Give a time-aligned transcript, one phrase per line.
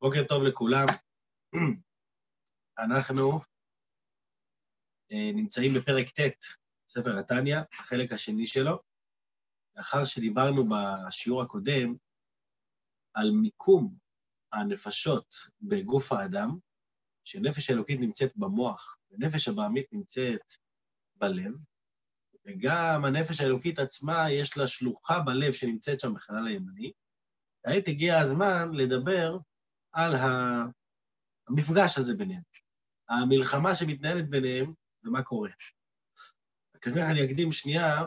[0.00, 0.86] בוקר טוב לכולם.
[2.84, 3.40] אנחנו
[5.12, 6.44] אה, נמצאים בפרק ט',
[6.88, 8.78] ספר התניא, החלק השני שלו,
[9.76, 11.94] לאחר שדיברנו בשיעור הקודם
[13.14, 13.94] על מיקום
[14.52, 16.58] הנפשות בגוף האדם,
[17.24, 20.54] שנפש אלוקית נמצאת במוח ונפש הבעמית נמצאת
[21.14, 21.52] בלב,
[22.46, 26.92] וגם הנפש האלוקית עצמה, יש לה שלוחה בלב שנמצאת שם בחלל הימני.
[27.62, 29.38] כעת הגיע הזמן לדבר
[29.98, 30.14] על
[31.48, 32.42] המפגש הזה ביניהם,
[33.08, 35.50] המלחמה שמתנהלת ביניהם ומה קורה.
[36.80, 38.04] כזה אני אקדים שנייה,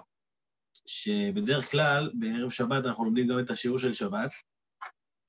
[0.87, 4.31] שבדרך כלל בערב שבת אנחנו לומדים גם את השיעור של שבת.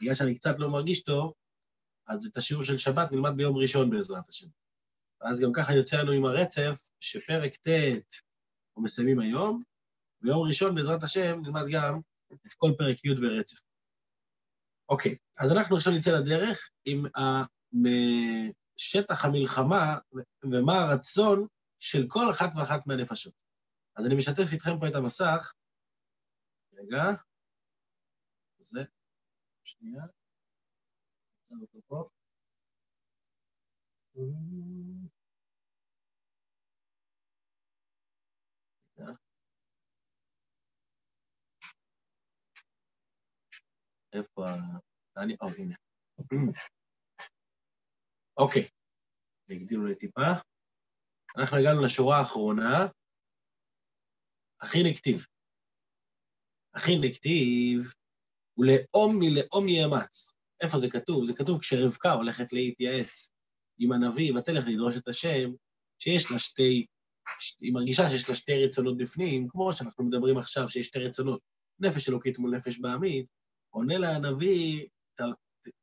[0.01, 1.33] בגלל שאני קצת לא מרגיש טוב,
[2.09, 4.47] אז את השיעור של שבת נלמד ביום ראשון בעזרת השם.
[5.21, 7.69] ואז גם ככה יוצא לנו עם הרצף, שפרק ט'
[8.69, 9.63] אנחנו מסיימים היום,
[10.23, 12.01] ביום ראשון בעזרת השם נלמד גם
[12.47, 13.72] את כל פרק י' ברצף.
[14.89, 17.03] אוקיי, אז אנחנו עכשיו נצא לדרך עם
[18.77, 19.99] שטח המלחמה
[20.43, 21.47] ומה הרצון
[21.79, 23.35] של כל אחת ואחת מהנפשות.
[23.97, 25.53] אז אני משתף איתכם פה את המסך.
[26.73, 27.05] רגע.
[28.59, 28.81] זה,
[29.65, 30.03] שנייה.
[44.13, 44.47] איפה.
[45.17, 45.37] אני...
[45.41, 45.75] או, הנה.
[48.37, 48.69] אוקיי,
[49.51, 50.33] הגדילו לי טיפה.
[51.37, 52.87] אנחנו הגענו לשורה האחרונה.
[54.61, 55.27] הכי נקטיב.
[56.75, 57.93] הכי נקטיב,
[58.59, 60.35] ולאום מלאום יאמץ.
[60.61, 61.25] איפה זה כתוב?
[61.25, 63.33] זה כתוב כשרבקה הולכת להתייעץ
[63.79, 65.51] עם הנביא, ותלך לדרוש את השם,
[65.99, 66.87] שיש לה שתי,
[67.61, 71.41] היא מרגישה שיש לה שתי רצונות בפנים, כמו שאנחנו מדברים עכשיו, שיש שתי רצונות,
[71.81, 73.27] נפש אלוקית מול נפש בעמית,
[73.73, 74.87] עונה לה הנביא,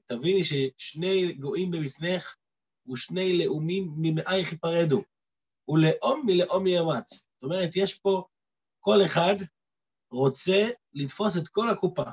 [0.06, 2.36] תביני ששני גויים במפנך
[2.92, 5.04] ושני לאומים ממאייך ייפרדו,
[5.70, 7.28] ולאום מלאום יאמץ.
[7.34, 8.24] זאת אומרת, יש פה,
[8.80, 9.36] כל אחד
[10.12, 12.04] רוצה לתפוס את כל הקופה.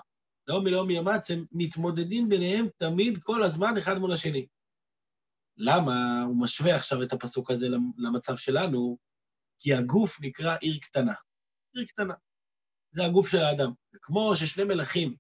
[0.49, 4.47] לאום מלאום יאמץ, הם מתמודדים ביניהם תמיד, כל הזמן, אחד מול השני.
[5.57, 7.69] למה הוא משווה עכשיו את הפסוק הזה
[7.99, 8.99] למצב שלנו?
[9.61, 11.15] כי הגוף נקרא עיר קטנה.
[11.75, 12.15] עיר קטנה.
[12.91, 13.73] זה הגוף של האדם.
[13.95, 15.17] וכמו ששני מלכים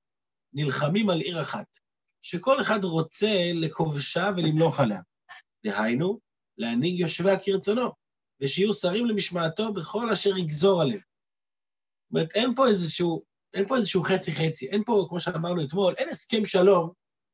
[0.53, 1.79] נלחמים על עיר אחת,
[2.23, 5.01] שכל אחד רוצה לכובשה ולמלוך עליה.
[5.67, 6.21] דהיינו,
[6.59, 7.91] להנהיג יושביה כרצונו,
[8.41, 10.99] ושיהיו שרים למשמעתו בכל אשר יגזור עליהם.
[10.99, 13.23] זאת אומרת, אין פה איזשהו,
[13.55, 16.91] אין פה איזשהו חצי-חצי, אין פה, כמו שאמרנו אתמול, אין הסכם שלום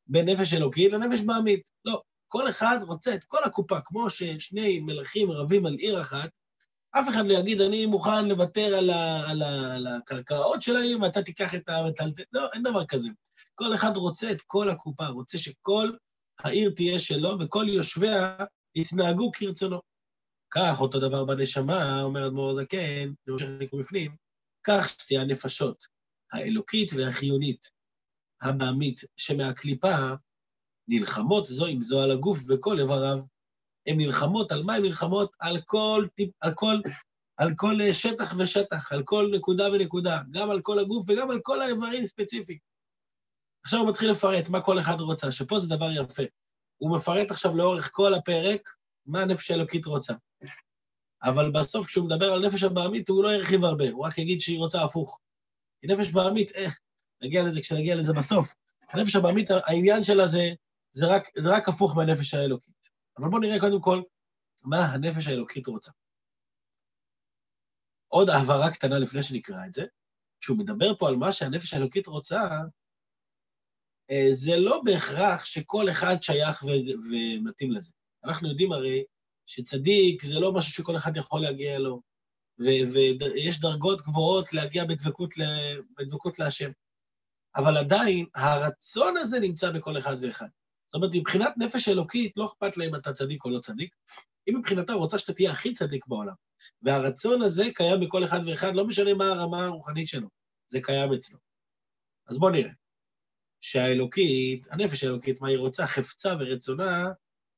[0.07, 1.71] בין נפש אלוקית לנפש בעמית.
[1.85, 6.31] לא, כל אחד רוצה את כל הקופה, כמו ששני מלכים רבים על עיר אחת,
[6.99, 10.99] אף אחד לא יגיד, אני מוכן לוותר על, ה, על, ה, על הקרקעות של העיר
[11.03, 12.23] ואתה תיקח את המטלטל.
[12.33, 13.09] לא, אין דבר כזה.
[13.55, 15.93] כל אחד רוצה את כל הקופה, רוצה שכל
[16.39, 18.37] העיר תהיה שלו וכל יושביה
[18.75, 19.81] יתנהגו כרצונו.
[20.51, 24.17] כך אותו דבר בנשמה, אומר אדמו"ר הזקן, נמשך לקרוא בפנים,
[24.65, 25.85] כך שתי הנפשות,
[26.33, 27.71] האלוקית והחיונית,
[28.43, 29.95] הבעמית, שמהקליפה,
[30.89, 33.19] נלחמות זו עם זו על הגוף וכל איבריו.
[33.87, 35.31] הן נלחמות, על מה הן נלחמות?
[35.39, 36.07] על כל,
[36.41, 36.77] על כל,
[37.37, 41.63] על כל שטח ושטח, על כל נקודה ונקודה, גם על כל הגוף וגם על כל
[41.63, 42.59] האיברים ספציפיים.
[43.65, 46.23] עכשיו הוא מתחיל לפרט מה כל אחד רוצה, שפה זה דבר יפה.
[46.79, 48.69] הוא מפרט עכשיו לאורך כל הפרק
[49.07, 50.15] מה הנפש האלוקית רוצה.
[51.23, 54.59] אבל בסוף, כשהוא מדבר על נפש הבעמית, הוא לא ירחיב הרבה, הוא רק יגיד שהיא
[54.59, 55.19] רוצה הפוך.
[55.81, 56.69] כי נפש בעמית, אה,
[57.23, 58.55] נגיע לזה כשנגיע לזה בסוף.
[58.91, 60.51] הנפש הבעמית, העניין שלה זה,
[60.91, 62.82] זה, רק, זה רק הפוך מהנפש האלוקית.
[63.19, 64.03] אבל בואו נראה קודם כל
[64.65, 65.93] מה הנפש האלוקית רוצה.
[68.09, 69.85] עוד הבהרה קטנה לפני שנקרא את זה,
[70.41, 72.41] כשהוא מדבר פה על מה שהנפש האלוקית רוצה,
[74.11, 77.91] אה, זה לא בהכרח שכל אחד שייך ו- ומתאים לזה.
[78.25, 79.05] אנחנו יודעים הרי
[79.47, 82.03] שצדיק זה לא משהו שכל אחד יכול להגיע לו,
[82.59, 86.71] ויש דרגות גבוהות להגיע בדבקות, ל- בדבקות להשם.
[87.57, 90.49] אבל עדיין, הרצון הזה נמצא בכל אחד ואחד.
[90.93, 93.95] זאת אומרת, מבחינת נפש אלוקית, לא אכפת לה אם אתה צדיק או לא צדיק,
[94.47, 96.35] היא מבחינתה רוצה שאתה תהיה הכי צדיק בעולם.
[96.83, 100.29] והרצון הזה קיים בכל אחד ואחד, לא משנה מה הרמה הרוחנית שלו,
[100.69, 101.39] זה קיים אצלו.
[102.29, 102.71] אז בואו נראה.
[103.61, 105.87] שהאלוקית, הנפש האלוקית, מה היא רוצה?
[105.87, 107.09] חפצה ורצונה,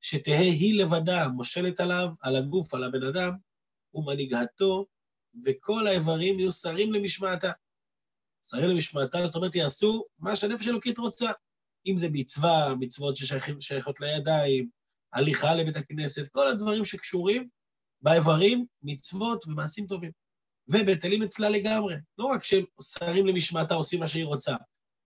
[0.01, 3.33] שתהא היא לבדה מושלת עליו, על הגוף, על הבן אדם,
[3.95, 4.87] ומנהיגתו,
[5.45, 7.53] וכל האיברים יהיו שרים למשמעתה.
[8.43, 11.31] שרים למשמעתה, זאת אומרת, יעשו מה שהנפש האלוקית רוצה.
[11.87, 14.69] אם זה מצווה, מצוות ששייכות לידיים,
[15.13, 17.49] הליכה לבית הכנסת, כל הדברים שקשורים
[18.03, 20.11] באיברים, מצוות ומעשים טובים.
[20.69, 21.95] ובטלים אצלה לגמרי.
[22.19, 24.57] לא רק ששרים למשמעתה עושים מה שהיא רוצה,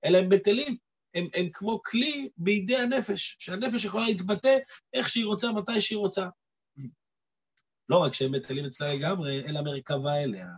[0.04, 0.76] אלא הם בטלים.
[1.14, 4.58] הם, הם כמו כלי בידי הנפש, שהנפש יכולה להתבטא
[4.92, 6.28] איך שהיא רוצה, מתי שהיא רוצה.
[7.88, 10.48] לא רק שהם מטלים אצלה לגמרי, אלא מרכבה אליה.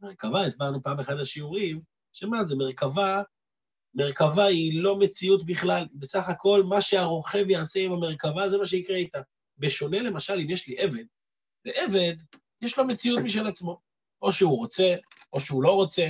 [0.00, 1.80] מרכבה, הסברנו פעם באחד השיעורים,
[2.12, 3.22] שמה זה מרכבה?
[3.94, 8.96] מרכבה היא לא מציאות בכלל, בסך הכל מה שהרוכב יעשה עם המרכבה זה מה שיקרה
[8.96, 9.20] איתה.
[9.58, 11.04] בשונה למשל אם יש לי עבד,
[11.64, 12.14] ועבד
[12.62, 13.80] יש לו מציאות משל עצמו.
[14.22, 14.94] או שהוא רוצה,
[15.32, 16.08] או שהוא לא רוצה.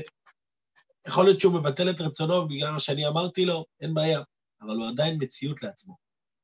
[1.07, 4.21] יכול להיות שהוא מבטל את רצונו בגלל מה שאני אמרתי לו, אין בעיה,
[4.61, 5.97] אבל הוא עדיין מציאות לעצמו.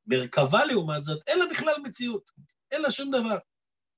[0.06, 2.31] מרכבה, לעומת זאת, אין לה בכלל מציאות,
[2.70, 3.38] אין לה שום דבר.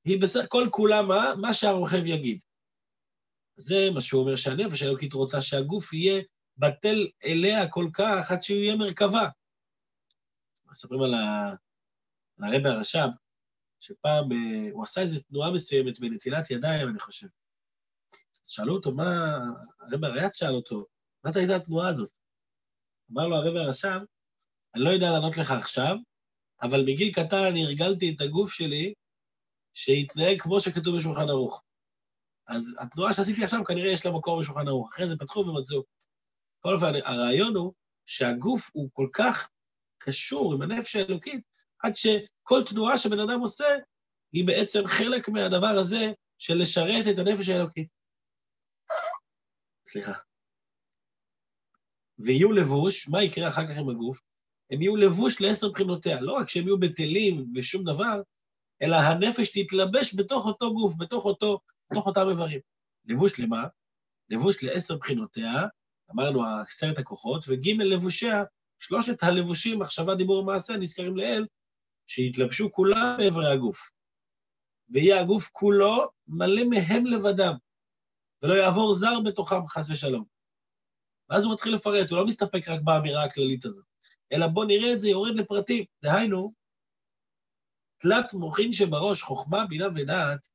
[0.05, 1.35] היא בסך כל כולה מה?
[1.41, 2.43] מה שהרוכב יגיד.
[3.57, 6.23] זה מה שהוא אומר שהנפש האלוקית רוצה שהגוף יהיה
[6.61, 9.29] בטל אליה כל כך עד שהוא יהיה מרכבה.
[10.71, 11.55] מספרים על, ה...
[12.39, 13.09] על הרבי הרש"ב,
[13.81, 17.27] שפעם אה, הוא עשה איזו תנועה מסוימת בנטילת ידיים, אני חושב.
[18.45, 19.39] שאלו אותו, מה...
[19.81, 20.87] הרבי הרי"ת שאל אותו,
[21.25, 22.11] מה זה הייתה התנועה הזאת?
[23.13, 24.01] אמר לו הרבי הרש"ב,
[24.75, 25.97] אני לא יודע לענות לך עכשיו,
[26.63, 28.95] אבל מגיל קטן אני הרגלתי את הגוף שלי
[29.75, 31.63] שיתנהג כמו שכתוב בשולחן ערוך.
[32.47, 34.93] אז התנועה שעשיתי עכשיו, כנראה יש לה מקור בשולחן ערוך.
[34.93, 35.83] אחרי זה פתחו ומצאו.
[36.61, 37.73] בכל אופן, הרעיון הוא
[38.07, 39.51] שהגוף הוא כל כך
[39.99, 41.41] קשור עם הנפש האלוקית,
[41.79, 43.67] עד שכל תנועה שבן אדם עושה,
[44.33, 47.89] היא בעצם חלק מהדבר הזה של לשרת את הנפש האלוקית.
[49.87, 50.12] סליחה.
[52.19, 54.21] ויהיו לבוש, מה יקרה אחר כך עם הגוף?
[54.71, 56.21] הם יהיו לבוש לעשר בחינותיה.
[56.21, 58.23] לא רק שהם יהיו בטלים ושום דבר,
[58.83, 61.61] אלא הנפש תתלבש בתוך אותו גוף, בתוך, אותו,
[61.91, 62.61] בתוך אותם איברים.
[63.05, 63.67] לבוש למה?
[64.29, 65.53] לבוש לעשר בחינותיה,
[66.15, 68.45] אמרנו עשרת הכוחות, וג' לבושיה,
[68.79, 71.47] שלושת הלבושים, מחשבה, דיבור ומעשה, נזכרים לאל,
[72.07, 73.91] שיתלבשו כולם באיברי הגוף.
[74.89, 77.55] ויהיה הגוף כולו מלא מהם לבדם,
[78.43, 80.25] ולא יעבור זר בתוכם, חס ושלום.
[81.31, 83.85] ואז הוא מתחיל לפרט, הוא לא מסתפק רק באמירה הכללית הזאת,
[84.33, 85.85] אלא בואו נראה את זה יורד לפרטים.
[86.03, 86.53] דהיינו,
[88.01, 90.49] תלת מוחין שבראש, חוכמה, בינה ודעת,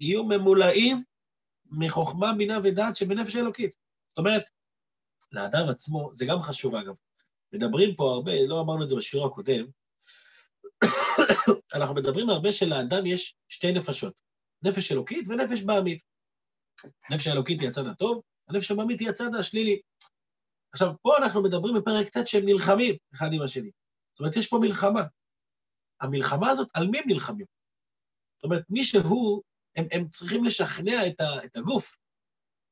[0.00, 1.04] יהיו ממולאים
[1.70, 3.76] מחוכמה, בינה ודעת שבנפש האלוקית.
[4.10, 4.42] זאת אומרת,
[5.32, 6.94] לאדם עצמו, זה גם חשוב אגב,
[7.52, 9.64] מדברים פה הרבה, לא אמרנו את זה בשיעור הקודם,
[11.74, 14.14] אנחנו מדברים הרבה שלאדם יש שתי נפשות,
[14.62, 16.02] נפש אלוקית ונפש בעמית.
[17.08, 19.80] הנפש האלוקית היא הצד הטוב, הנפש הבעמית היא הצד השלילי.
[20.72, 23.70] עכשיו, פה אנחנו מדברים בפרק ט' שהם נלחמים אחד עם השני.
[24.12, 25.02] זאת אומרת, יש פה מלחמה.
[26.00, 27.46] המלחמה הזאת, על מי הם נלחמים?
[28.36, 29.42] זאת אומרת, מי שהוא,
[29.76, 31.96] הם, הם צריכים לשכנע את, ה, את הגוף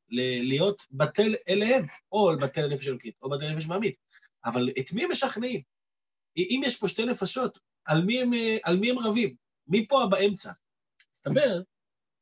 [0.08, 3.94] להיות בטל אליהם, או בטל לנפש אלוקית, או בטל לנפש מעמית.
[4.44, 5.60] אבל את מי הם משכנעים?
[6.36, 8.30] אם יש פה שתי נפשות, על מי הם,
[8.62, 9.34] על מי הם רבים?
[9.66, 10.50] מי פה באמצע?
[11.14, 11.62] מסתבר,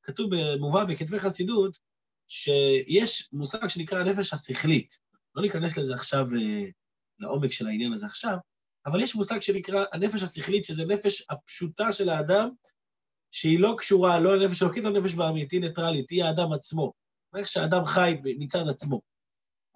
[0.02, 1.78] כתוב, מובא בכתבי חסידות,
[2.28, 4.98] שיש מושג שנקרא הנפש השכלית.
[5.34, 6.64] לא ניכנס לזה עכשיו, אה,
[7.18, 8.36] לעומק של העניין הזה עכשיו,
[8.86, 12.50] אבל יש מושג שנקרא הנפש השכלית, שזה נפש הפשוטה של האדם,
[13.30, 16.92] שהיא לא קשורה לא לנפש אלוקית, לא לנפש בעמית, היא ניטרלית, היא האדם עצמו.
[17.36, 19.00] איך שהאדם חי מצד עצמו.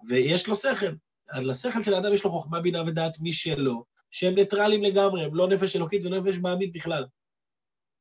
[0.07, 0.95] ויש לו שכל.
[1.33, 5.75] לשכל של האדם יש לו חוכמה, בינה ודעת משלו, שהם ניטרלים לגמרי, הם לא נפש
[5.75, 7.05] אלוקית ונפש בעמית בכלל.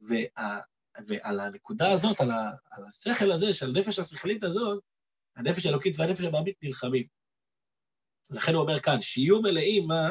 [0.01, 0.61] וה,
[1.07, 4.83] ועל הנקודה הזאת, על, ה, על השכל הזה, של הנפש השכלית הזאת,
[5.37, 7.07] הנפש האלוקית והנפש הבעמית נלחמים.
[8.31, 10.09] לכן הוא אומר כאן, שיהיו מלאים, מה?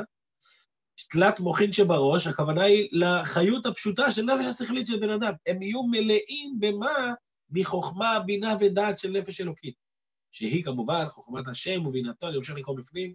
[1.10, 5.34] תלת מוחין שבראש, הכוונה היא לחיות הפשוטה של נפש השכלית של בן אדם.
[5.48, 7.14] הם יהיו מלאים במה?
[7.50, 9.76] מחוכמה, בינה ודעת של נפש אלוקית.
[10.32, 13.14] שהיא כמובן חוכמת השם ובינתו, אני ממשיך לקרוא בפנים,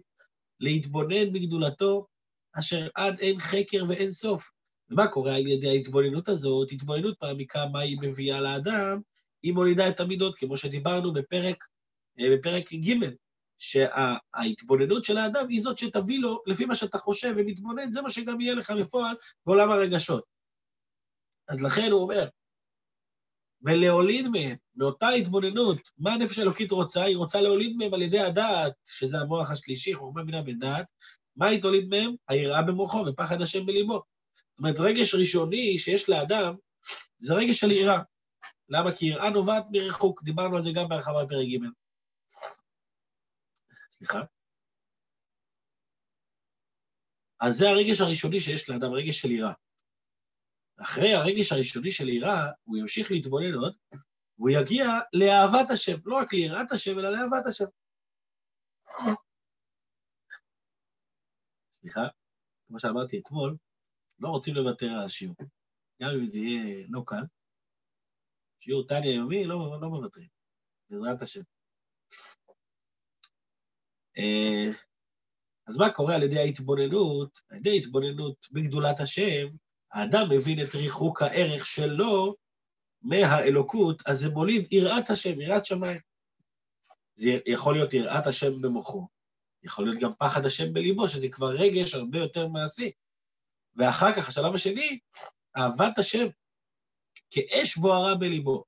[0.59, 2.07] להתבונן בגדולתו,
[2.53, 4.51] אשר עד אין חקר ואין סוף.
[4.89, 6.71] ומה קורה על ידי ההתבוננות הזאת?
[6.71, 9.01] התבוננות מעמיקה, מה היא מביאה לאדם?
[9.43, 11.63] היא מולידה את המידות, כמו שדיברנו בפרק,
[12.19, 12.93] אה, בפרק ג',
[13.59, 18.41] שההתבוננות של האדם היא זאת שתביא לו, לפי מה שאתה חושב ומתבונן, זה מה שגם
[18.41, 20.23] יהיה לך בפועל בעולם הרגשות.
[21.47, 22.27] אז לכן הוא אומר,
[23.63, 27.03] ולהוליד מהם, מאותה התבוננות, מה הנפש האלוקית רוצה?
[27.03, 30.85] היא רוצה להוליד מהם על ידי הדעת, שזה המוח השלישי, חוכמה, בינה ודעת.
[31.35, 32.15] מה היא תוליד מהם?
[32.27, 33.93] היראה במוחו ופחד השם בליבו.
[33.93, 36.55] זאת אומרת, רגש ראשוני שיש לאדם,
[37.19, 38.01] זה רגש של יראה.
[38.69, 38.91] למה?
[38.91, 41.65] כי יראה נובעת מריחוק, דיברנו על זה גם בהרחבה בפרק ג'.
[43.91, 44.21] סליחה.
[47.39, 49.53] אז זה הרגש הראשוני שיש לאדם, רגש של יראה.
[50.81, 53.75] אחרי הרגש הראשוני של יראה, הוא ימשיך להתבונן עוד,
[54.37, 57.65] והוא יגיע לאהבת השם, לא רק ליראת השם, אלא לאהבת השם.
[61.71, 62.01] סליחה,
[62.67, 63.57] כמו שאמרתי אתמול,
[64.19, 65.35] לא רוצים לוותר על השיעור.
[66.01, 67.23] גם אם זה יהיה לא קל.
[68.59, 70.27] שיעור טניה יומי, לא, לא מוותרים,
[70.89, 71.41] בעזרת השם.
[74.19, 74.77] Uh,
[75.67, 77.39] אז מה קורה על ידי ההתבוננות?
[77.49, 79.47] על ידי ההתבוננות בגדולת השם,
[79.93, 82.35] האדם מבין את ריחוק הערך שלו
[83.01, 85.99] מהאלוקות, אז זה מוליד יראת השם, יראת שמיים.
[87.15, 89.07] זה יכול להיות יראת השם במוחו,
[89.63, 92.91] יכול להיות גם פחד השם בליבו, שזה כבר רגש הרבה יותר מעשי.
[93.75, 94.99] ואחר כך, השלב השני,
[95.57, 96.27] אהבת השם
[97.31, 98.63] כאש בוערה בליבו,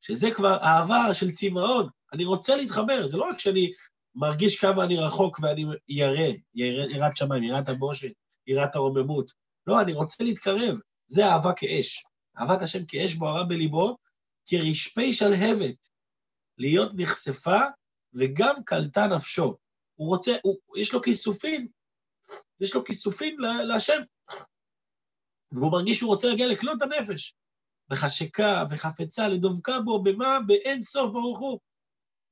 [0.00, 1.88] שזה כבר אהבה של צמאון.
[2.12, 3.72] אני רוצה להתחבר, זה לא רק שאני
[4.14, 8.12] מרגיש כמה אני רחוק ואני ירא, יראת שמיים, יראת הבושת,
[8.46, 9.32] יראת הרוממות.
[9.66, 12.04] לא, אני רוצה להתקרב, זה אהבה כאש.
[12.38, 13.96] אהבת השם כאש בוערה בליבו,
[14.46, 15.88] כרשפי שלהבת,
[16.58, 17.60] להיות נחשפה
[18.14, 19.56] וגם קלטה נפשו.
[19.94, 21.68] הוא רוצה, הוא, יש לו כיסופים,
[22.60, 24.00] יש לו כיסופים להשם.
[25.52, 27.34] והוא מרגיש שהוא רוצה להגיע לכלות הנפש.
[27.88, 30.38] בחשקה וחפצה לדבקה בו, במה?
[30.46, 31.58] באין סוף ברוך הוא.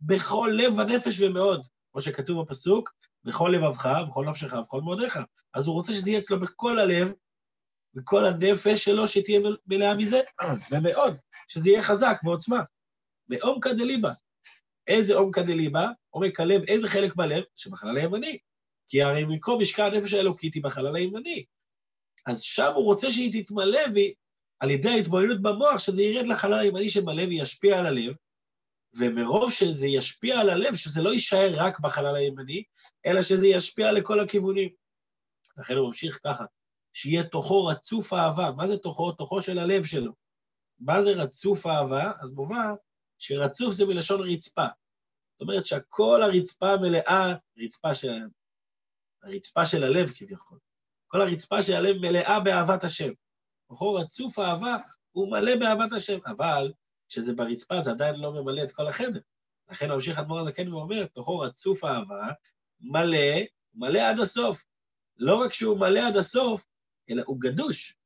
[0.01, 2.91] בכל לב הנפש ומאוד, כמו שכתוב בפסוק,
[3.25, 5.19] בכל לבבך, בכל נפשך, בכל מאודיך.
[5.55, 7.13] אז הוא רוצה שזה יהיה אצלו בכל הלב,
[7.95, 10.21] בכל הנפש שלו, שתהיה מלאה מזה,
[10.71, 11.17] ומאוד,
[11.49, 12.63] שזה יהיה חזק ועוצמה.
[13.29, 14.13] מעומקא דליבה.
[14.87, 15.89] איזה עומקא דליבה?
[16.11, 17.43] עומק הלב, איזה חלק בלב?
[17.57, 18.39] שבחלל הימני.
[18.89, 21.45] כי הרי מקום משקע הנפש האלוקית היא בחלל הימני.
[22.27, 27.29] אז שם הוא רוצה שהיא תתמלא, ועל ידי ההתבוננות במוח, שזה ירד לחלל הימני שבלב
[27.29, 28.15] וישפיע על הלב,
[28.95, 32.63] ומרוב שזה ישפיע על הלב, שזה לא יישאר רק בחלל הימני,
[33.07, 34.69] אלא שזה ישפיע לכל הכיוונים.
[35.59, 36.45] לכן הוא ממשיך ככה,
[36.93, 38.51] שיהיה תוכו רצוף אהבה.
[38.57, 39.13] מה זה תוכו?
[39.13, 40.13] תוכו של הלב שלו.
[40.79, 42.13] מה זה רצוף אהבה?
[42.21, 42.75] אז מובן
[43.19, 44.67] שרצוף זה מלשון רצפה.
[45.33, 48.19] זאת אומרת שהכל הרצפה מלאה, רצפה של,
[49.23, 50.59] הרצפה של הלב כביכול,
[51.07, 53.13] כל הרצפה של הלב מלאה באהבת השם.
[53.69, 54.77] תוכו רצוף אהבה,
[55.11, 56.73] הוא מלא באהבת השם, אבל
[57.09, 59.21] כשזה ברצפה זה עדיין לא ממלא את כל החדר.
[59.71, 62.33] לכן ממשיך אדמו"ר הזקן ואומר, תוכו רצוף אהבה,
[62.81, 63.41] מלא,
[63.75, 64.65] מלא עד הסוף.
[65.17, 66.67] לא רק שהוא מלא עד הסוף,
[67.11, 67.97] אלא הוא גדוש.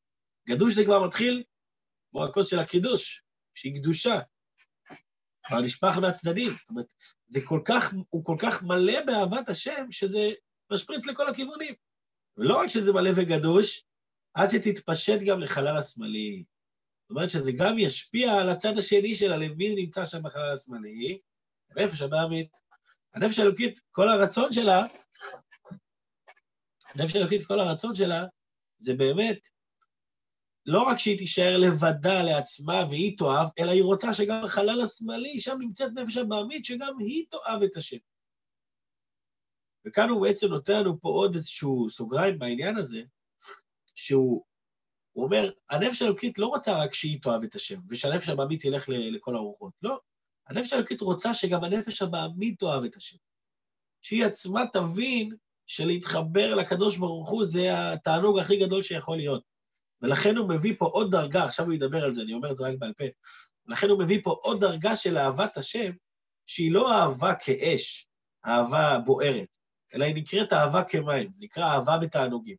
[0.48, 1.44] גדוש זה כבר מתחיל
[2.10, 4.20] כמו הכוס של הקידוש, שהיא קדושה.
[5.46, 6.52] כבר נשפך מהצדדים.
[6.52, 6.86] זאת אומרת,
[7.26, 10.30] זה כל כך, הוא כל כך מלא באהבת השם, שזה
[10.72, 11.74] משפריץ לכל הכיוונים.
[12.36, 13.84] ולא רק שזה מלא וגדוש,
[14.34, 16.44] עד שתתפשט גם לחלל השמאלי.
[17.12, 21.18] אומרת שזה גם ישפיע על הצד השני של הלב, מי נמצא שם בחלל השמאלי?
[21.70, 22.56] הנפש הבאמית.
[23.14, 24.86] הנפש האלוקית, כל הרצון שלה,
[26.94, 28.26] הנפש האלוקית, כל הרצון שלה,
[28.78, 29.48] זה באמת
[30.66, 35.56] לא רק שהיא תישאר לבדה לעצמה והיא תאהב, אלא היא רוצה שגם החלל השמאלי, שם
[35.60, 37.96] נמצאת נפש הבעמית, שגם היא תאהב את השם.
[39.86, 43.02] וכאן הוא בעצם נותן לנו פה עוד איזשהו סוגריים בעניין הזה,
[43.94, 44.44] שהוא
[45.12, 49.36] הוא אומר, הנפש האלוקית לא רוצה רק שהיא תאהב את השם, ושהנפש הבעמית תלך לכל
[49.36, 49.72] הרוחות.
[49.82, 50.00] לא,
[50.48, 53.16] הנפש האלוקית רוצה שגם הנפש הבעמית תאהב את השם.
[54.02, 59.42] שהיא עצמה תבין שלהתחבר לקדוש ברוך הוא זה התענוג הכי גדול שיכול להיות.
[60.02, 62.64] ולכן הוא מביא פה עוד דרגה, עכשיו הוא ידבר על זה, אני אומר את זה
[62.64, 63.04] רק בעל פה,
[63.66, 65.92] לכן הוא מביא פה עוד דרגה של אהבת השם,
[66.46, 68.08] שהיא לא אהבה כאש,
[68.46, 69.48] אהבה בוערת,
[69.94, 72.56] אלא היא נקראת אהבה כמים, זה נקרא אהבה בתענוגים.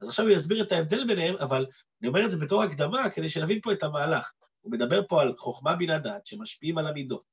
[0.00, 1.66] אז עכשיו הוא יסביר את ההבדל ביניהם, אבל
[2.00, 4.32] אני אומר את זה בתור הקדמה כדי שנבין פה את המהלך.
[4.60, 7.24] הוא מדבר פה על חוכמה בינה דעת שמשפיעים על המידות.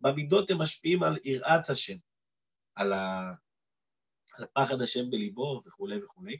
[0.00, 1.96] במידות הם משפיעים על יראת השם,
[2.74, 3.32] על, ה...
[4.34, 6.36] על הפחד השם בליבו וכולי וכולי.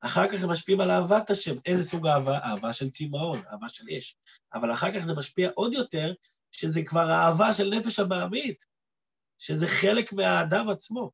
[0.00, 1.54] אחר כך הם משפיעים על אהבת השם.
[1.66, 2.38] איזה סוג אהבה?
[2.38, 4.16] אהבה של צמאון, אהבה של אש.
[4.54, 6.12] אבל אחר כך זה משפיע עוד יותר,
[6.50, 8.64] שזה כבר האהבה של נפש הבעמית,
[9.38, 11.10] שזה חלק מהאדם עצמו.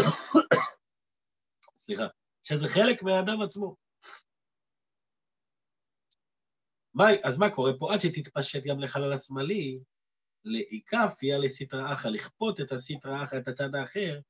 [1.78, 2.06] סליחה,
[2.42, 3.87] שזה חלק מהאדם עצמו.
[6.98, 7.94] מה, אז מה קורה פה?
[7.94, 9.78] עד שתתפשט גם לחלל השמאלי,
[10.44, 14.20] לאיקפיה לסטרא אחא, לכפות את הסטרא אחא, את הצד האחר,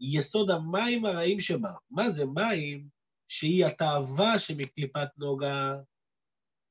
[0.00, 1.72] יסוד המים הרעים שבה.
[1.90, 2.88] מה זה מים?
[3.28, 5.74] שהיא התאווה שמקליפת נוגה.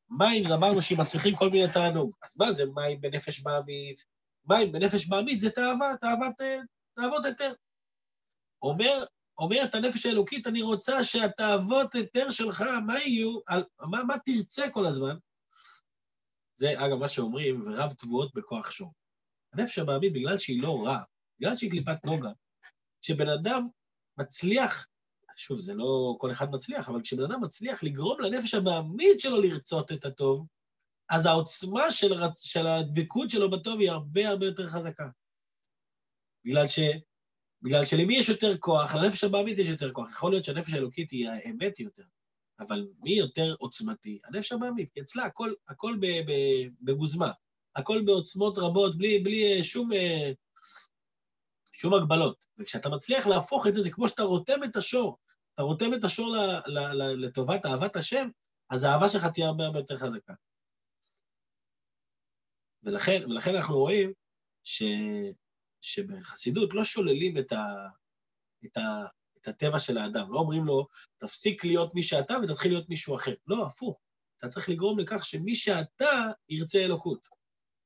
[0.10, 2.16] מים, אמרנו שהם מצליחים כל מיני תענוג.
[2.24, 4.06] אז מה זה מים בנפש בעמית?
[4.46, 6.36] מים בנפש בעמית זה תאווה, תאוות,
[6.96, 7.54] תאוות היתר.
[8.62, 9.06] אומר,
[9.38, 14.86] אומרת הנפש האלוקית, אני רוצה שהתאוות היתר שלך, מה יהיו, על, מה, מה תרצה כל
[14.86, 15.18] הזמן?
[16.58, 18.94] זה, אגב, מה שאומרים, ורב תבואות בכוח שור.
[19.54, 21.00] הנפש הבעמית, בגלל שהיא לא רע,
[21.40, 22.30] בגלל שהיא קליפת נוגה,
[23.02, 23.68] כשבן אדם
[24.18, 24.88] מצליח,
[25.36, 29.92] שוב, זה לא כל אחד מצליח, אבל כשבן אדם מצליח לגרום לנפש הבעמית שלו לרצות
[29.92, 30.48] את הטוב,
[31.10, 32.14] אז העוצמה של.
[32.38, 35.10] של הדבקות שלו בטוב היא הרבה הרבה יותר חזקה.
[36.46, 36.80] בגלל, ש...
[37.62, 38.96] בגלל שלמי יש יותר כוח?
[38.96, 40.12] לנפש הבעמית יש יותר כוח.
[40.12, 42.04] יכול להיות שהנפש האלוקית היא האמת יותר,
[42.60, 44.20] אבל מי יותר עוצמתי?
[44.24, 45.98] הנפש הבעמית, כי אצלה הכל, הכל
[46.82, 47.32] בגוזמה,
[47.76, 49.90] הכל בעוצמות רבות, בלי, בלי שום...
[51.74, 52.46] שום הגבלות.
[52.58, 55.18] וכשאתה מצליח להפוך את זה, זה כמו שאתה רותם את השור.
[55.54, 56.38] אתה רותם את השור ל,
[56.68, 58.30] ל, ל, לטובת אהבת השם,
[58.70, 60.34] אז האהבה שלך תהיה הרבה הרבה יותר חזקה.
[62.84, 64.14] ולכן, ולכן אנחנו רואים
[64.64, 64.84] ש,
[65.82, 67.88] שבחסידות לא שוללים את, ה,
[68.66, 69.06] את, ה,
[69.48, 70.34] הטבע של האדם.
[70.34, 70.88] לא אומרים לו,
[71.18, 73.34] תפסיק להיות מי שאתה ותתחיל להיות מישהו אחר.
[73.48, 74.00] לא, הפוך.
[74.40, 77.28] אתה צריך לגרום לכך שמי שאתה ירצה אלוקות.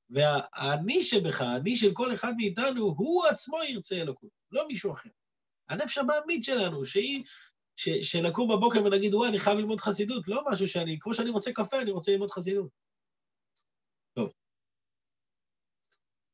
[0.10, 5.10] והאני שבך, האני של כל אחד מאיתנו, הוא עצמו ירצה אלוקות, לא מישהו אחר.
[5.70, 7.24] הנפש הבעמית שלנו, שהיא,
[7.76, 11.52] ש, שנקום בבוקר ונגיד, וואי, אני חייב ללמוד חסידות, לא משהו שאני, כמו שאני רוצה
[11.54, 12.70] קפה, אני רוצה ללמוד חסידות.
[14.14, 14.32] טוב.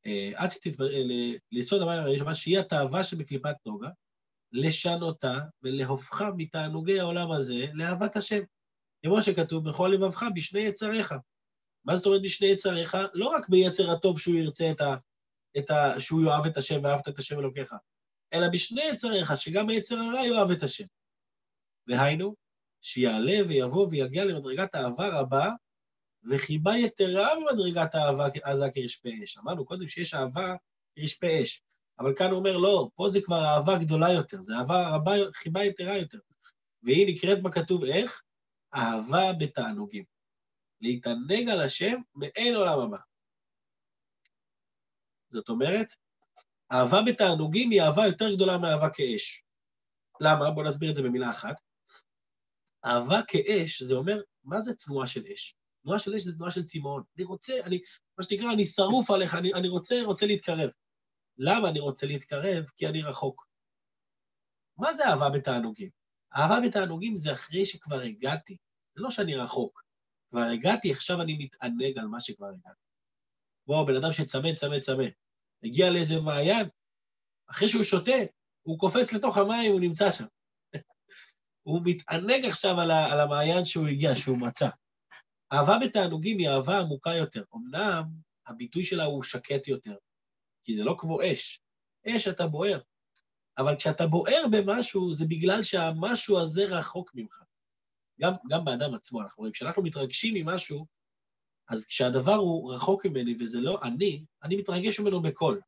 [0.05, 0.91] אה, עד שתתברר,
[1.51, 3.89] ליסוד המים הראשון, שהיא התאווה שבקליפת נוגה,
[4.57, 8.41] לשנותה ולהופכה מתענוגי העולם הזה לאהבת השם.
[9.05, 11.13] כמו שכתוב, בכל לבבך בשני יצריך.
[11.85, 12.97] מה זאת אומרת בשני יצריך?
[13.13, 14.95] לא רק ביצר הטוב שהוא ירצה את ה...
[15.57, 17.73] את ה שהוא יאהב את השם ואהבת את השם אלוקיך,
[18.33, 20.85] אלא בשני יצריך, שגם היצר הרע יאהב את השם.
[21.87, 22.35] והיינו,
[22.81, 25.49] שיעלה ויבוא ויגיע למדרגת אהבה רבה,
[26.29, 29.37] וחיבה יתרה ממדרגת האהבה עזה כרשפי אש.
[29.37, 30.55] אמרנו קודם שיש אהבה
[30.95, 31.61] כרשפי אש,
[31.99, 35.63] אבל כאן הוא אומר, לא, פה זה כבר אהבה גדולה יותר, זה אהבה רבה, חיבה
[35.63, 36.19] יתרה יותר.
[36.83, 38.23] והיא נקראת בכתוב איך?
[38.75, 40.03] אהבה בתענוגים.
[40.81, 42.97] להתענג על השם מאין עולם הבא.
[45.29, 45.93] זאת אומרת,
[46.71, 49.43] אהבה בתענוגים היא אהבה יותר גדולה מאהבה כאש.
[50.21, 50.51] למה?
[50.51, 51.55] בואו נסביר את זה במילה אחת.
[52.85, 55.55] אהבה כאש, זה אומר, מה זה תנועה של אש?
[55.83, 57.03] תנועה של אש זה תנועה של צמאון.
[57.17, 57.79] אני רוצה, אני,
[58.17, 60.69] מה שנקרא, אני שרוף עליך, אני, אני רוצה, רוצה להתקרב.
[61.37, 62.65] למה אני רוצה להתקרב?
[62.75, 63.47] כי אני רחוק.
[64.77, 65.89] מה זה אהבה בתענוגים?
[66.35, 68.57] אהבה בתענוגים זה אחרי שכבר הגעתי,
[68.95, 69.83] זה לא שאני רחוק.
[70.29, 72.81] כבר הגעתי, עכשיו אני מתענג על מה שכבר הגעתי.
[73.67, 75.05] בואו, בן אדם שצמא, צמא, צמא.
[75.63, 76.67] הגיע לאיזה מעיין,
[77.49, 78.11] אחרי שהוא שותה,
[78.61, 80.25] הוא קופץ לתוך המים, הוא נמצא שם.
[81.67, 84.69] הוא מתענג עכשיו על, ה, על המעיין שהוא הגיע, שהוא מצא.
[85.53, 87.43] אהבה בתענוגים היא אהבה עמוקה יותר.
[87.55, 88.03] אמנם
[88.47, 89.95] הביטוי שלה הוא שקט יותר,
[90.67, 91.61] כי זה לא כמו אש.
[92.07, 92.79] אש אתה בוער.
[93.57, 97.43] אבל כשאתה בוער במשהו, זה בגלל שהמשהו הזה רחוק ממך.
[98.21, 100.85] גם, גם באדם עצמו, אנחנו רואים, כשאנחנו מתרגשים ממשהו,
[101.69, 105.61] אז כשהדבר הוא רחוק ממני וזה לא אני, אני מתרגש ממנו בקול.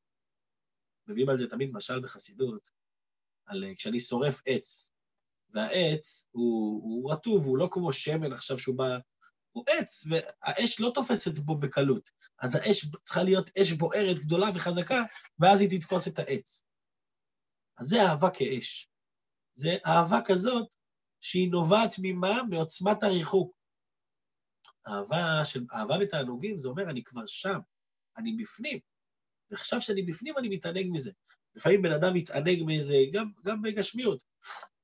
[1.07, 2.69] מביאים על זה תמיד משל בחסידות,
[3.45, 4.93] על אה, כשאני שורף עץ,
[5.49, 8.97] והעץ הוא, הוא רטוב, הוא לא כמו שמן עכשיו שהוא בא...
[9.51, 12.09] הוא עץ, והאש לא תופסת בו בקלות.
[12.39, 15.03] אז האש צריכה להיות אש בוערת גדולה וחזקה,
[15.39, 16.65] ואז היא תתפוס את העץ.
[17.77, 18.89] אז זה אהבה כאש.
[19.55, 20.67] זה אהבה כזאת
[21.21, 22.43] שהיא נובעת ממה?
[22.49, 23.53] מעוצמת הריחוק.
[24.88, 27.59] אהבה, של, אהבה בתענוגים, זה אומר, אני כבר שם,
[28.17, 28.79] אני בפנים.
[29.51, 31.12] ועכשיו שאני בפנים, אני מתענג מזה.
[31.55, 34.23] לפעמים בן אדם מתענג מאיזה, גם, גם בגשמיות.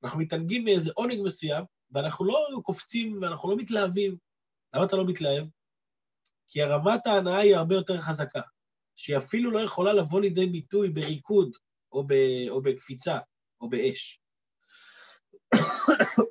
[0.02, 4.16] אנחנו מתענגים מאיזה עונג מסוים, ואנחנו לא קופצים ואנחנו לא מתלהבים.
[4.76, 5.46] למה אתה לא מתלהב?
[6.48, 8.40] כי הרמת ההנאה היא הרבה יותר חזקה,
[8.96, 11.56] שהיא אפילו לא יכולה לבוא לידי ביטוי בריקוד,
[11.92, 12.12] או, ב,
[12.48, 13.18] או בקפיצה,
[13.60, 14.20] או באש.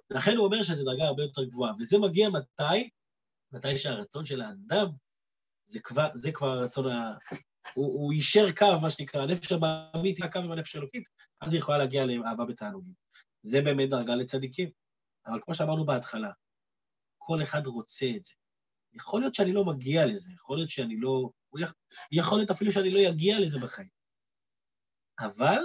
[0.10, 1.74] לכן הוא אומר שזו דרגה הרבה יותר גבוהה.
[1.80, 2.90] וזה מגיע מתי?
[3.52, 4.88] מתי שהרצון של האדם,
[5.66, 7.18] זה כבר, זה כבר הרצון ה...
[7.74, 11.04] הוא, הוא יישר קו, מה שנקרא, הנפש הבאמית היא הקו עם הנפש האלוקית,
[11.42, 12.94] אז היא יכולה להגיע לאהבה בתענוגים.
[13.44, 14.70] זה באמת דרגה לצדיקים.
[15.28, 16.32] אבל כמו שאמרנו בהתחלה,
[17.26, 18.34] כל אחד רוצה את זה.
[18.94, 21.30] יכול להיות שאני לא מגיע לזה, יכול להיות שאני לא...
[22.12, 23.90] יכול להיות אפילו שאני לא אגיע לזה בחיים.
[25.20, 25.62] אבל,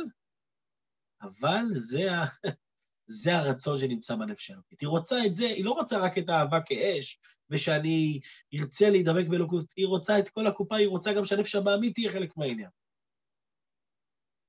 [1.22, 2.24] אבל זה, ה...
[3.22, 4.80] זה הרצון שנמצא בנפש האלוקית.
[4.80, 7.20] היא רוצה את זה, היא לא רוצה רק את האהבה כאש,
[7.50, 8.20] ושאני
[8.54, 12.36] ארצה להידבק באלוקות, היא רוצה את כל הקופה, היא רוצה גם שהנפש הבעמית תהיה חלק
[12.36, 12.70] מהעניין.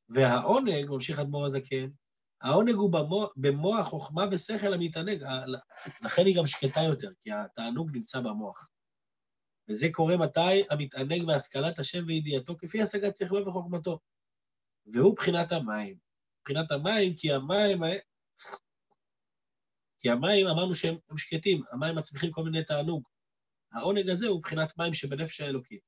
[0.09, 1.89] והעונג, ממשיך אדמו"ר הזקן,
[2.41, 5.23] העונג הוא במוח, במוח חוכמה ושכל המתענג,
[6.01, 8.69] לכן היא גם שקטה יותר, כי התענוג נמצא במוח.
[9.69, 10.63] וזה קורה מתי?
[10.69, 13.99] המתענג בהשכלת השם וידיעתו, כפי השגת שכלו וחוכמתו.
[14.85, 15.95] והוא בחינת המים.
[16.43, 17.83] בחינת המים, כי המים
[20.01, 23.03] כי המים, אמרנו שהם שקטים, המים מצמיחים כל מיני תענוג.
[23.71, 25.81] העונג הזה הוא מבחינת מים שבנפש האלוקית.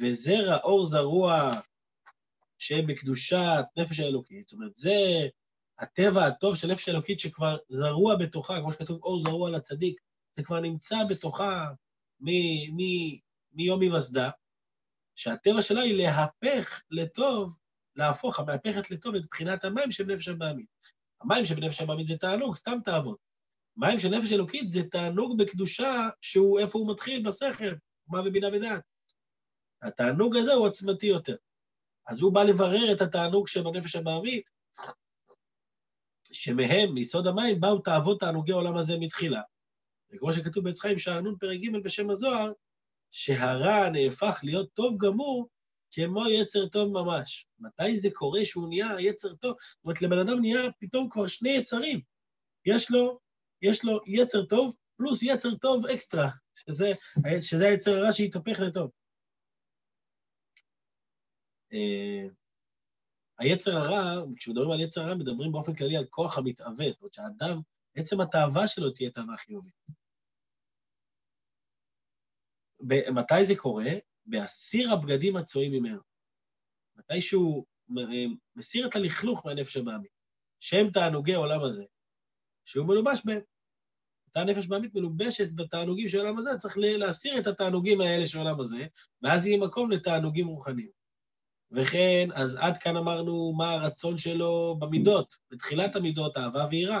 [0.00, 1.60] וזרע אור זרוע
[2.58, 5.28] שבקדושת נפש האלוקית, זאת אומרת, זה
[5.80, 10.00] הטבע הטוב של נפש האלוקית שכבר זרוע בתוכה, כמו שכתוב אור זרוע לצדיק,
[10.36, 11.66] זה כבר נמצא בתוכה
[13.52, 14.30] מיום היווסדה,
[15.16, 17.56] שהטבע שלה היא להפך לטוב,
[17.96, 20.66] להפוך, המהפכת לטוב את בחינת המים של נפש הבעמית.
[21.20, 23.18] המים שבנפש הבעמית זה תענוג, סתם תאוות.
[23.76, 27.26] מים של נפש אלוקית זה תענוג בקדושה שהוא איפה הוא מתחיל?
[27.26, 27.74] בשכל,
[28.08, 28.82] מה ובינה ודעת.
[29.82, 31.36] התענוג הזה הוא עוצמתי יותר.
[32.06, 34.50] אז הוא בא לברר את התענוג שבנפש הבעמית,
[36.32, 39.40] שמהם, מיסוד המים, באו תאוות תענוגי העולם הזה מתחילה.
[40.12, 42.52] וכמו שכתוב בעץ חיים, שענון פרק ג' בשם הזוהר,
[43.10, 45.48] שהרע נהפך להיות טוב גמור
[45.90, 47.46] כמו יצר טוב ממש.
[47.58, 49.56] מתי זה קורה שהוא נהיה יצר טוב?
[49.60, 52.00] זאת אומרת, לבן אדם נהיה פתאום כבר שני יצרים.
[52.66, 53.18] יש לו,
[53.62, 56.92] יש לו יצר טוב פלוס יצר טוב אקסטרה, שזה,
[57.40, 58.90] שזה היצר הרע שהתהפך לטוב.
[63.40, 67.60] היצר הרע, כשמדברים על יצר הרע, מדברים באופן כללי על כוח המתאווה, זאת אומרת שהאדם,
[67.94, 69.74] עצם התאווה שלו תהיה תאווה חיובית.
[73.12, 73.90] מתי זה קורה?
[74.26, 76.00] בהסיר הבגדים הצועים ממנו.
[76.96, 77.64] מתי שהוא
[78.56, 80.12] מסיר את הלכלוך מהנפש הבעמית,
[80.60, 81.84] שהם תענוגי העולם הזה,
[82.64, 83.40] שהוא מלובש בהם.
[84.26, 88.60] אותה נפש בעמית מלובשת בתענוגים של העולם הזה, צריך להסיר את התענוגים האלה של העולם
[88.60, 88.86] הזה,
[89.22, 90.99] ואז יהיה מקום לתענוגים רוחניים.
[91.72, 97.00] וכן, אז עד כאן אמרנו מה הרצון שלו במידות, בתחילת המידות, אהבה ויראה.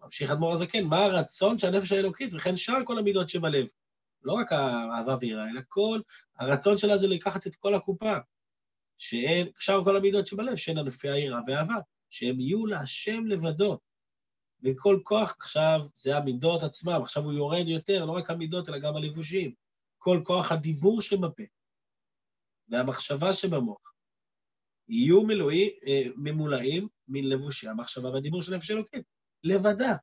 [0.00, 3.66] ממשיך אדמו"ר הזקן, מה הרצון של הנפש האלוקית, וכן שאר כל המידות שבלב.
[4.22, 6.00] לא רק האהבה ויראה, אלא כל,
[6.38, 8.16] הרצון שלה זה לקחת את כל הקופה,
[8.98, 11.76] שאין, שאר כל המידות שבלב, שאין ענפי היראה ואהבה,
[12.10, 13.78] שהם יהיו להשם לבדו.
[14.62, 18.96] וכל כוח עכשיו זה המידות עצמם, עכשיו הוא יורד יותר, לא רק המידות, אלא גם
[18.96, 19.54] הלבושים.
[19.98, 21.42] כל כוח הדיבור שבפה
[22.70, 23.92] והמחשבה שבמוח
[24.88, 29.04] יהיו מלואי, אה, ממולאים מן לבושי המחשבה והדיבור של נפש אלוקית,
[29.44, 29.96] לבדה.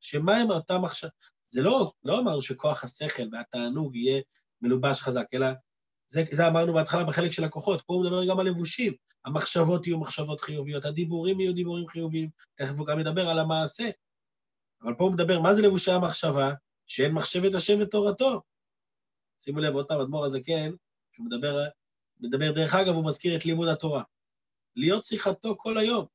[0.00, 1.10] שמה הם אותה מחשבה?
[1.50, 4.22] זה לא, לא אמרנו שכוח השכל והתענוג יהיה
[4.60, 5.46] מלובש חזק, אלא
[6.08, 8.92] זה, זה אמרנו בהתחלה בחלק של הכוחות, פה הוא מדבר גם על לבושים.
[9.24, 13.90] המחשבות יהיו מחשבות חיוביות, הדיבורים יהיו דיבורים חיוביים, תכף הוא גם ידבר על המעשה.
[14.82, 16.52] אבל פה הוא מדבר, מה זה לבושי המחשבה?
[16.86, 18.42] שאין מחשבת השם ותורתו.
[19.40, 20.70] שימו לב, עוד פעם, אדמו"ר הזקן,
[21.12, 21.64] שהוא מדבר,
[22.20, 24.02] מדבר, דרך אגב, הוא מזכיר את לימוד התורה.
[24.76, 26.06] להיות שיחתו כל היום.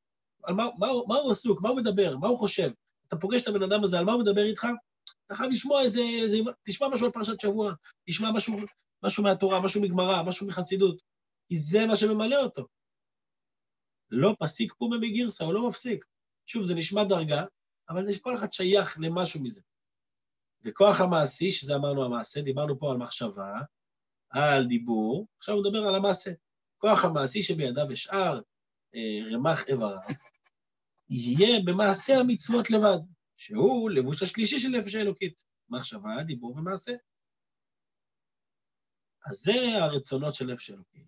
[0.43, 1.61] על מה, מה, מה הוא עסוק?
[1.61, 2.17] מה הוא מדבר?
[2.17, 2.69] מה הוא חושב?
[3.07, 4.67] אתה פוגש את הבן אדם הזה, על מה הוא מדבר איתך?
[5.25, 6.37] אתה חייב לשמוע איזה, איזה...
[6.63, 7.73] תשמע משהו על פרשת שבוע,
[8.07, 8.57] תשמע משהו,
[9.03, 11.01] משהו מהתורה, משהו מגמרא, משהו מחסידות,
[11.47, 12.67] כי זה מה שממלא אותו.
[14.11, 16.05] לא פסיק פומה מגירסה, הוא לא מפסיק.
[16.45, 17.43] שוב, זה נשמע דרגה,
[17.89, 19.61] אבל זה שכל אחד שייך למשהו מזה.
[20.63, 23.53] וכוח המעשי, שזה אמרנו המעשה, דיברנו פה על מחשבה,
[24.33, 26.31] על דיבור, עכשיו הוא מדבר על המעשה.
[26.77, 28.39] כוח המעשי שבידיו ושאר
[28.95, 29.99] אה, רמ"ח איבריו,
[31.09, 32.99] יהיה במעשה המצוות לבד.
[33.43, 36.91] שהוא לבוש השלישי של נפש האלוקית, מחשבה, דיבור ומעשה.
[39.25, 41.07] אז זה הרצונות של נפש אלוקית.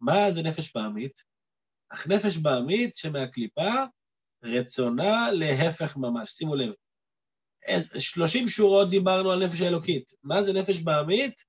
[0.00, 1.22] מה זה נפש בעמית?
[1.88, 3.72] אך נפש בעמית שמהקליפה,
[4.42, 6.30] רצונה להפך ממש.
[6.30, 6.72] שימו לב,
[7.98, 10.10] שלושים שורות דיברנו על נפש האלוקית.
[10.22, 11.44] מה זה נפש בעמית?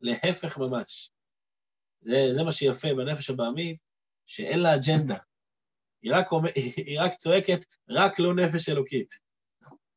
[0.00, 1.10] להפך ממש.
[2.00, 3.78] זה, זה מה שיפה בנפש הבעמית,
[4.26, 5.18] שאין לה אג'נדה.
[6.02, 6.26] היא רק,
[6.86, 9.08] היא רק צועקת, רק לא נפש אלוקית.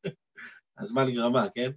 [0.78, 1.70] הזמן גרמה, כן?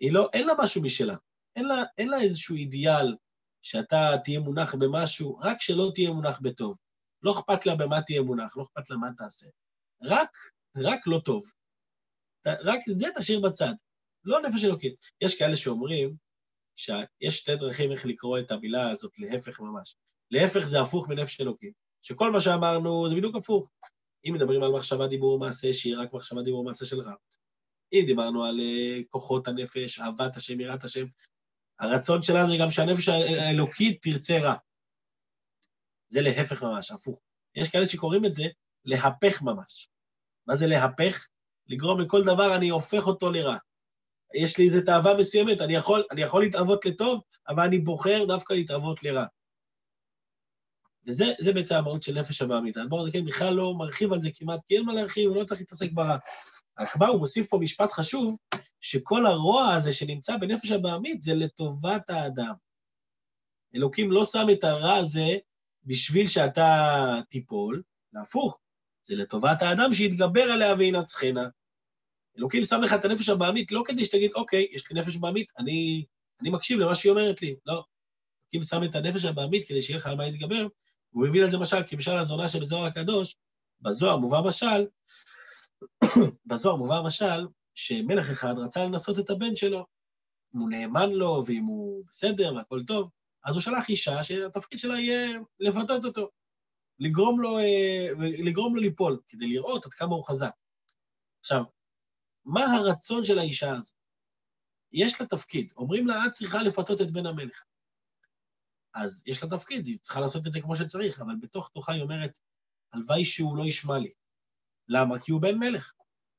[0.00, 1.16] היא לא, אין לה משהו משלה.
[1.56, 3.16] אין לה, אין לה איזשהו אידיאל
[3.62, 6.76] שאתה תהיה מונח במשהו, רק שלא תהיה מונח בטוב.
[7.22, 9.46] לא אכפת לה במה תהיה מונח, לא אכפת לה מה תעשה.
[10.02, 10.30] רק,
[10.76, 11.52] רק לא טוב.
[12.46, 13.72] רק את זה תשאיר בצד.
[14.24, 14.94] לא נפש אלוקית.
[15.20, 16.16] יש כאלה שאומרים
[16.78, 19.96] שיש שתי דרכים איך לקרוא את המילה הזאת, להפך ממש.
[20.30, 21.72] להפך זה הפוך מנפש אלוקית.
[22.02, 23.70] שכל מה שאמרנו זה בדיוק הפוך.
[24.24, 27.16] אם מדברים על מחשבה, דיבור ומעשה, שהיא רק מחשבה, דיבור ומעשה של רב.
[27.92, 31.06] אם דיברנו על uh, כוחות הנפש, אהבת השם, יראת השם,
[31.80, 34.54] הרצון שלה זה גם שהנפש האלוקית תרצה רע.
[36.08, 37.20] זה להפך ממש, הפוך.
[37.54, 38.44] יש כאלה שקוראים את זה
[38.84, 39.88] להפך ממש.
[40.46, 41.28] מה זה להפך?
[41.66, 43.56] לגרום לכל דבר, אני הופך אותו לרע.
[44.34, 48.52] יש לי איזו תאווה מסוימת, אני יכול, אני יכול להתאוות לטוב, אבל אני בוחר דווקא
[48.52, 49.24] להתאוות לרע.
[51.06, 52.76] וזה בעצם המהות של נפש הבעמית.
[52.76, 55.44] האדמו"ר הזה כן בכלל לא מרחיב על זה כמעט, כי אין מה להרחיב, הוא לא
[55.44, 56.16] צריך להתעסק ברע.
[56.78, 58.36] רק מה, הוא מוסיף פה משפט חשוב,
[58.80, 62.54] שכל הרוע הזה שנמצא בנפש הבעמית זה לטובת האדם.
[63.74, 65.36] אלוקים לא שם את הרע הזה
[65.84, 66.74] בשביל שאתה
[67.30, 68.58] תיפול, להפוך,
[69.04, 71.48] זה לטובת האדם שיתגבר עליה וינצחנה.
[72.38, 76.04] אלוקים שם לך את הנפש הבעמית לא כדי שתגיד, אוקיי, יש לי נפש בעמית, אני,
[76.40, 77.56] אני מקשיב למה שהיא אומרת לי.
[77.66, 77.84] לא.
[78.42, 80.66] אלוקים שם את הנפש הבעמית כדי שיהיה לך על מה להתגבר,
[81.12, 83.36] והוא מביא לזה משל, כמשל הזונה שבזוהר הקדוש,
[83.80, 84.86] בזוהר מובא משל,
[86.46, 89.86] בזוהר מובא משל שמלך אחד רצה לנסות את הבן שלו.
[90.54, 93.10] אם הוא נאמן לו, ואם הוא בסדר והכל טוב,
[93.44, 95.28] אז הוא שלח אישה שהתפקיד שלה יהיה
[95.60, 96.28] לבדות אותו,
[96.98, 100.50] לגרום לו, אה, לגרום לו ליפול, כדי לראות עד כמה הוא חזק.
[101.40, 101.62] עכשיו,
[102.48, 103.94] מה הרצון של האישה הזאת?
[104.92, 107.64] יש לה תפקיד, אומרים לה, את צריכה לפתות את בן המלך.
[108.94, 112.02] אז יש לה תפקיד, היא צריכה לעשות את זה כמו שצריך, אבל בתוך תוכה היא
[112.02, 112.38] אומרת,
[112.92, 114.12] הלוואי שהוא לא ישמע לי.
[114.88, 115.18] למה?
[115.18, 115.92] כי הוא בן מלך.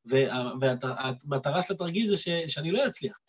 [0.06, 3.20] והמטרה של התרגיל זה ש, שאני לא אצליח.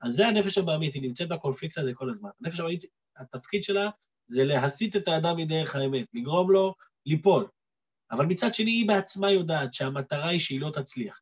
[0.00, 2.30] אז זה הנפש הבעמית, היא נמצאת בקונפליקט הזה כל הזמן.
[2.40, 2.84] הנפש הבעמית,
[3.16, 3.90] התפקיד שלה
[4.26, 6.74] זה להסיט את האדם מדרך האמת, לגרום לו
[7.06, 7.48] ליפול.
[8.10, 11.20] אבל מצד שני, היא בעצמה יודעת שהמטרה היא שהיא לא תצליח.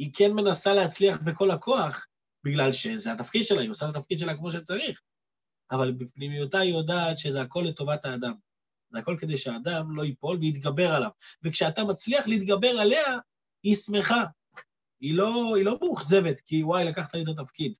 [0.00, 2.06] היא כן מנסה להצליח בכל הכוח,
[2.44, 5.00] בגלל שזה התפקיד שלה, היא עושה את התפקיד שלה כמו שצריך.
[5.70, 8.32] אבל בפנימיותה היא יודעת שזה הכל לטובת האדם.
[8.90, 11.10] זה הכל כדי שהאדם לא ייפול ויתגבר עליו.
[11.42, 13.18] וכשאתה מצליח להתגבר עליה,
[13.62, 14.24] היא שמחה.
[15.00, 17.74] היא לא, היא לא מאוכזבת, כי וואי, לקחת לי את התפקיד.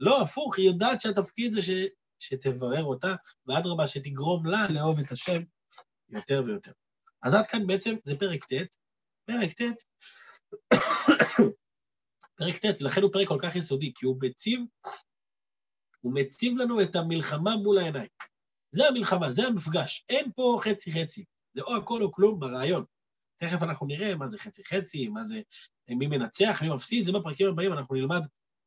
[0.00, 1.70] לא, הפוך, היא יודעת שהתפקיד זה ש,
[2.18, 3.14] שתברר אותה,
[3.46, 5.42] ואדרבה, שתגרום לה לאהוב את השם
[6.08, 6.72] יותר ויותר.
[7.22, 8.66] אז עד כאן בעצם זה פרק ט',
[9.26, 9.62] פרק ט',
[12.36, 14.60] פרק ט', לכן הוא פרק כל כך יסודי, כי הוא מציב,
[16.00, 18.08] הוא מציב לנו את המלחמה מול העיניים.
[18.70, 20.04] זה המלחמה, זה המפגש.
[20.08, 21.24] אין פה חצי-חצי.
[21.54, 22.84] זה או הכל או כלום ברעיון.
[23.36, 25.40] תכף אנחנו נראה מה זה חצי-חצי, מה זה,
[25.88, 28.22] מי מנצח, מי מפסיד, זה בפרקים הבאים, אנחנו נלמד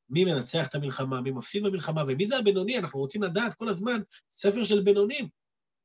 [0.10, 4.02] מי מנצח את המלחמה, מי מפסיד במלחמה, ומי זה הבינוני, אנחנו רוצים לדעת כל הזמן
[4.32, 5.30] ספר של בינונים.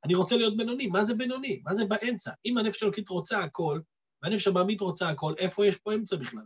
[0.05, 1.61] אני רוצה להיות בינוני, מה זה בינוני?
[1.65, 2.33] מה זה באמצע?
[2.47, 3.81] אם הנפש האלוקית רוצה הכל,
[4.23, 6.45] והנפש הבעמית רוצה הכל, איפה יש פה אמצע בכלל?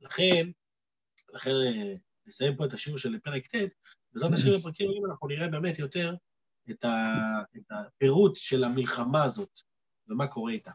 [0.00, 0.46] לכן,
[1.32, 1.94] לכן אה,
[2.26, 3.68] נסיים פה את השיעור של פרק ט',
[4.12, 6.14] בעזרת השם בפרקים הבאים אנחנו נראה באמת יותר
[6.70, 6.92] את, ה,
[7.56, 9.60] את הפירוט של המלחמה הזאת,
[10.08, 10.70] ומה קורה איתה.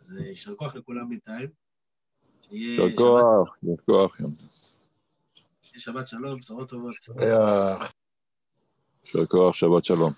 [0.00, 1.48] אז אה, יישר כוח לכולם בינתיים.
[2.50, 4.20] יישר כוח, יישר כוח.
[5.62, 6.94] שבת שלום, בשורות טובות.
[9.04, 10.12] יישר כוח, שבת שלום.